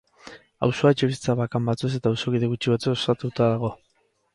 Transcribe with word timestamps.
Auzoa 0.67 0.93
etxebizitza 0.95 1.37
bakan 1.41 1.69
batzuez 1.69 1.93
eta 2.01 2.13
auzokide 2.15 2.53
gutxi 2.55 2.77
batzuez 2.77 2.99
osatuta 2.99 3.55
dago. 3.57 3.77